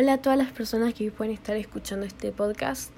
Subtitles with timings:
[0.00, 2.92] Hola a todas las personas que pueden estar escuchando este podcast.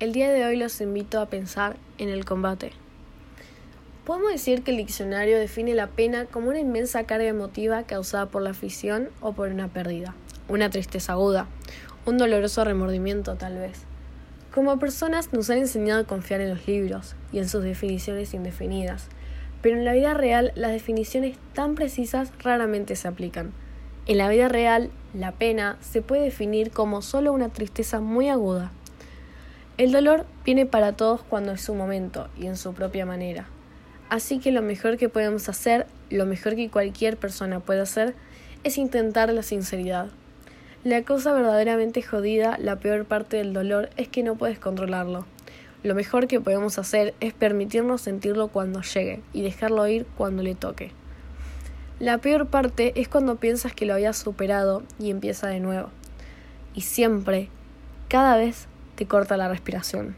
[0.00, 2.72] El día de hoy los invito a pensar en el combate.
[4.04, 8.42] Podemos decir que el diccionario define la pena como una inmensa carga emotiva causada por
[8.42, 10.16] la afición o por una pérdida,
[10.48, 11.46] una tristeza aguda,
[12.06, 13.84] un doloroso remordimiento tal vez.
[14.52, 19.06] Como personas nos han enseñado a confiar en los libros y en sus definiciones indefinidas,
[19.62, 23.52] pero en la vida real las definiciones tan precisas raramente se aplican.
[24.04, 28.72] En la vida real, la pena se puede definir como solo una tristeza muy aguda.
[29.78, 33.46] El dolor viene para todos cuando es su momento y en su propia manera.
[34.08, 38.14] Así que lo mejor que podemos hacer, lo mejor que cualquier persona puede hacer,
[38.64, 40.08] es intentar la sinceridad.
[40.82, 45.26] La cosa verdaderamente jodida, la peor parte del dolor, es que no puedes controlarlo.
[45.84, 50.56] Lo mejor que podemos hacer es permitirnos sentirlo cuando llegue y dejarlo ir cuando le
[50.56, 50.90] toque.
[52.02, 55.90] La peor parte es cuando piensas que lo habías superado y empieza de nuevo.
[56.74, 57.48] Y siempre,
[58.08, 58.66] cada vez,
[58.96, 60.16] te corta la respiración.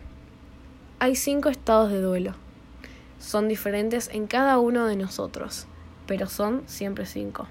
[0.99, 2.33] Hay cinco estados de duelo.
[3.19, 5.67] Son diferentes en cada uno de nosotros,
[6.07, 7.49] pero son siempre cinco.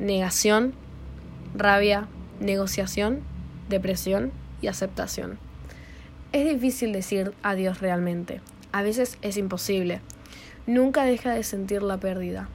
[0.00, 0.72] Negación,
[1.54, 2.08] rabia,
[2.40, 3.20] negociación,
[3.68, 5.38] depresión y aceptación.
[6.32, 8.40] Es difícil decir adiós realmente.
[8.72, 10.00] A veces es imposible.
[10.66, 12.48] Nunca deja de sentir la pérdida,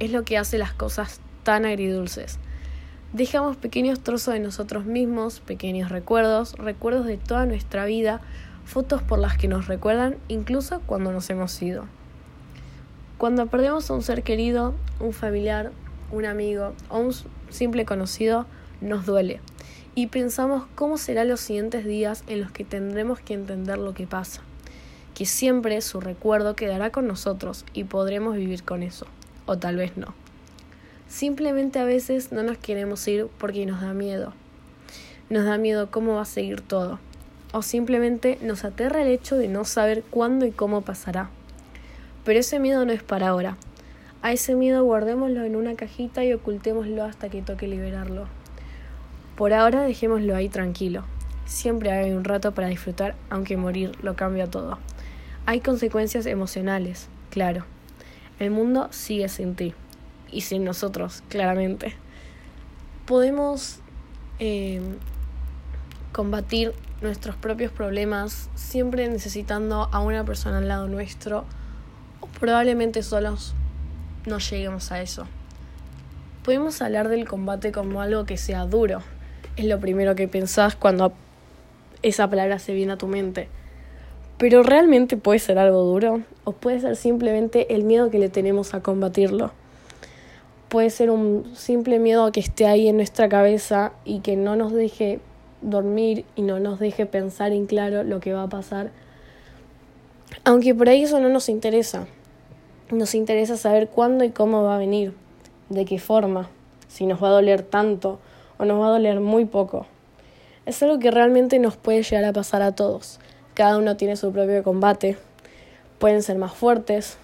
[0.00, 2.38] es lo que hace las cosas tan agridulces.
[3.12, 8.20] Dejamos pequeños trozos de nosotros mismos, pequeños recuerdos, recuerdos de toda nuestra vida,
[8.64, 11.84] fotos por las que nos recuerdan incluso cuando nos hemos ido.
[13.18, 15.70] Cuando perdemos a un ser querido, un familiar,
[16.10, 17.14] un amigo o un
[17.50, 18.46] simple conocido,
[18.80, 19.40] nos duele
[19.94, 24.06] y pensamos cómo serán los siguientes días en los que tendremos que entender lo que
[24.06, 24.40] pasa,
[25.14, 29.06] que siempre su recuerdo quedará con nosotros y podremos vivir con eso
[29.50, 30.14] o tal vez no.
[31.08, 34.32] Simplemente a veces no nos queremos ir porque nos da miedo.
[35.28, 37.00] Nos da miedo cómo va a seguir todo.
[37.52, 41.30] O simplemente nos aterra el hecho de no saber cuándo y cómo pasará.
[42.24, 43.56] Pero ese miedo no es para ahora.
[44.22, 48.28] A ese miedo guardémoslo en una cajita y ocultémoslo hasta que toque liberarlo.
[49.34, 51.02] Por ahora dejémoslo ahí tranquilo.
[51.44, 54.78] Siempre hay un rato para disfrutar, aunque morir lo cambia todo.
[55.44, 57.64] Hay consecuencias emocionales, claro,
[58.40, 59.74] el mundo sigue sin ti
[60.32, 61.94] y sin nosotros, claramente.
[63.06, 63.78] Podemos
[64.38, 64.80] eh,
[66.12, 71.44] combatir nuestros propios problemas siempre necesitando a una persona al lado nuestro
[72.20, 73.54] o probablemente solos
[74.26, 75.26] no lleguemos a eso.
[76.44, 79.02] Podemos hablar del combate como algo que sea duro.
[79.56, 81.12] Es lo primero que pensás cuando
[82.02, 83.48] esa palabra se viene a tu mente.
[84.40, 88.72] Pero realmente puede ser algo duro o puede ser simplemente el miedo que le tenemos
[88.72, 89.50] a combatirlo.
[90.70, 94.72] Puede ser un simple miedo que esté ahí en nuestra cabeza y que no nos
[94.72, 95.20] deje
[95.60, 98.92] dormir y no nos deje pensar en claro lo que va a pasar.
[100.44, 102.06] Aunque por ahí eso no nos interesa.
[102.90, 105.12] Nos interesa saber cuándo y cómo va a venir,
[105.68, 106.48] de qué forma,
[106.88, 108.18] si nos va a doler tanto
[108.56, 109.84] o nos va a doler muy poco.
[110.64, 113.20] Es algo que realmente nos puede llegar a pasar a todos
[113.60, 115.18] cada uno tiene su propio combate.
[115.98, 117.18] Pueden ser más fuertes,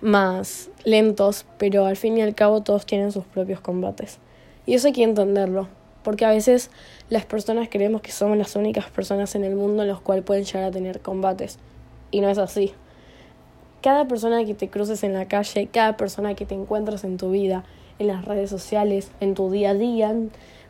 [0.00, 4.18] más lentos, pero al fin y al cabo todos tienen sus propios combates.
[4.66, 5.68] Y eso hay que entenderlo,
[6.02, 6.72] porque a veces
[7.10, 10.42] las personas creemos que somos las únicas personas en el mundo en las cuales pueden
[10.42, 11.60] llegar a tener combates.
[12.10, 12.74] Y no es así.
[13.82, 17.30] Cada persona que te cruces en la calle, cada persona que te encuentras en tu
[17.30, 17.62] vida,
[18.00, 20.12] en las redes sociales, en tu día a día,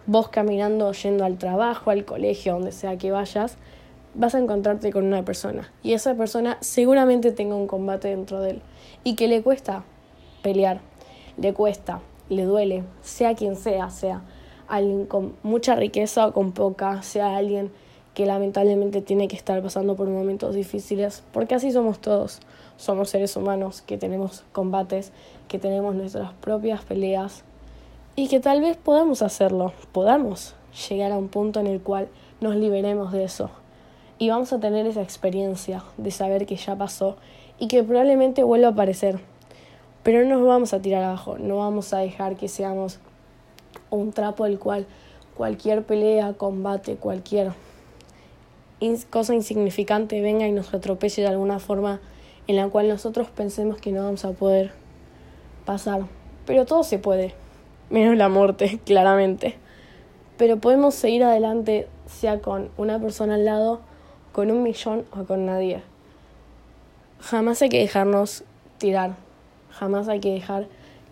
[0.04, 3.56] vos caminando, yendo al trabajo, al colegio, donde sea que vayas,
[4.15, 5.72] vas a encontrarte con una persona.
[5.82, 8.62] Y esa persona seguramente tenga un combate dentro de él.
[9.04, 9.84] Y que le cuesta
[10.43, 10.81] pelear,
[11.37, 14.22] le cuesta, le duele, sea quien sea, sea
[14.70, 17.70] alguien con mucha riqueza o con poca, sea alguien
[18.15, 22.41] que lamentablemente tiene que estar pasando por momentos difíciles, porque así somos todos,
[22.76, 25.12] somos seres humanos que tenemos combates,
[25.49, 27.44] que tenemos nuestras propias peleas
[28.16, 30.55] y que tal vez podamos hacerlo, podamos
[30.88, 32.08] llegar a un punto en el cual
[32.40, 33.50] nos liberemos de eso,
[34.20, 37.17] y vamos a tener esa experiencia de saber que ya pasó
[37.58, 39.19] y que probablemente vuelva a aparecer.
[40.02, 43.00] Pero no nos vamos a tirar abajo, no vamos a dejar que seamos
[43.88, 44.87] un trapo del cual
[45.34, 47.52] cualquier pelea, combate, cualquier
[49.08, 51.99] cosa insignificante venga y nos retropece de alguna forma
[52.46, 54.72] en la cual nosotros pensemos que no vamos a poder
[55.64, 56.02] pasar.
[56.44, 57.32] Pero todo se puede,
[57.88, 59.55] menos la muerte, claramente.
[60.37, 63.88] Pero podemos seguir adelante, sea con una persona al lado
[64.32, 65.82] con un millón o con nadie.
[67.21, 68.44] Jamás hay que dejarnos
[68.79, 69.15] tirar,
[69.71, 70.67] jamás hay que dejar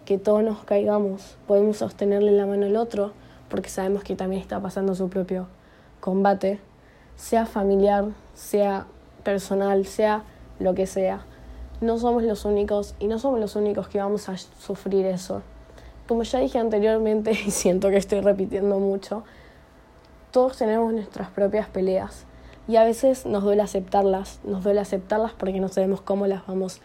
[0.04, 1.36] que todos nos caigamos.
[1.46, 3.12] Podemos sostenerle la mano al otro,
[3.50, 5.48] porque sabemos que también está pasando su propio
[6.00, 6.60] combate,
[7.16, 8.86] sea familiar, sea
[9.24, 10.22] personal, sea
[10.60, 11.24] lo que sea.
[11.80, 15.42] No somos los únicos y no somos los únicos que vamos a sufrir eso.
[16.06, 19.24] Como ya dije anteriormente y siento que estoy repitiendo mucho,
[20.30, 22.27] todos tenemos nuestras propias peleas
[22.68, 26.80] y a veces nos duele aceptarlas, nos duele aceptarlas porque no sabemos cómo las vamos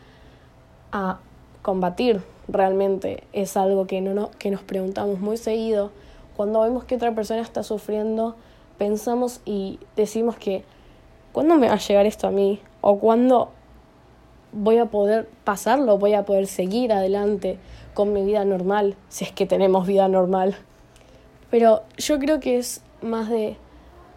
[0.94, 1.20] a
[1.62, 3.24] combatir realmente.
[3.34, 5.92] Es algo que, no, que nos preguntamos muy seguido.
[6.38, 8.36] Cuando vemos que otra persona está sufriendo,
[8.78, 10.64] pensamos y decimos que,
[11.34, 12.62] ¿cuándo me va a llegar esto a mí?
[12.80, 13.52] ¿O cuándo
[14.54, 15.98] voy a poder pasarlo?
[15.98, 17.60] ¿Voy a poder seguir adelante
[17.94, 18.96] con mi vida normal?
[19.10, 20.56] Si es que tenemos vida normal.
[21.52, 23.58] Pero yo creo que es más de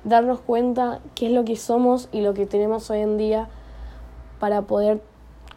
[0.07, 3.49] darnos cuenta qué es lo que somos y lo que tenemos hoy en día
[4.39, 5.03] para poder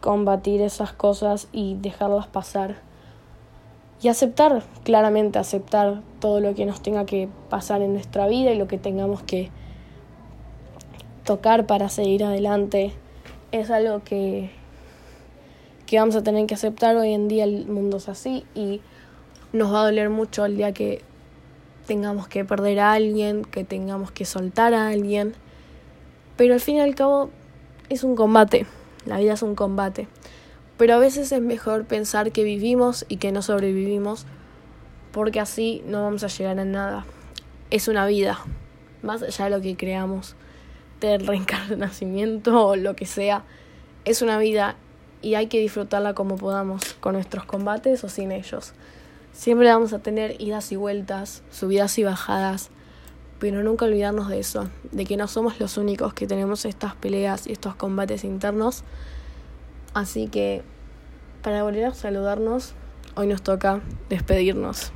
[0.00, 2.76] combatir esas cosas y dejarlas pasar.
[4.02, 8.58] Y aceptar, claramente aceptar todo lo que nos tenga que pasar en nuestra vida y
[8.58, 9.50] lo que tengamos que
[11.24, 12.92] tocar para seguir adelante.
[13.52, 14.50] Es algo que,
[15.86, 16.96] que vamos a tener que aceptar.
[16.96, 18.80] Hoy en día el mundo es así y
[19.52, 21.04] nos va a doler mucho el día que
[21.90, 25.34] tengamos que perder a alguien, que tengamos que soltar a alguien.
[26.36, 27.30] Pero al fin y al cabo
[27.88, 28.64] es un combate,
[29.06, 30.06] la vida es un combate.
[30.76, 34.24] Pero a veces es mejor pensar que vivimos y que no sobrevivimos,
[35.10, 37.06] porque así no vamos a llegar a nada.
[37.72, 38.38] Es una vida,
[39.02, 40.36] más allá de lo que creamos,
[41.00, 43.42] del reencarnamiento o lo que sea,
[44.04, 44.76] es una vida
[45.22, 48.74] y hay que disfrutarla como podamos, con nuestros combates o sin ellos.
[49.32, 52.70] Siempre vamos a tener idas y vueltas, subidas y bajadas,
[53.38, 57.46] pero nunca olvidarnos de eso, de que no somos los únicos que tenemos estas peleas
[57.46, 58.84] y estos combates internos.
[59.94, 60.62] Así que,
[61.42, 62.74] para volver a saludarnos,
[63.16, 64.92] hoy nos toca despedirnos.